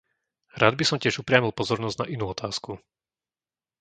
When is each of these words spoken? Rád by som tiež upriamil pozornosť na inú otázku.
Rád 0.61 0.73
by 0.81 0.81
som 0.87 0.97
tiež 1.03 1.15
upriamil 1.21 1.53
pozornosť 1.59 1.97
na 2.01 2.05
inú 2.15 2.25
otázku. 2.35 2.71